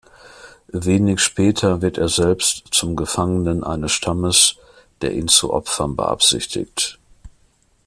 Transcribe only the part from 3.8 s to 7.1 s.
Stammes, der ihn zu opfern beabsichtigt.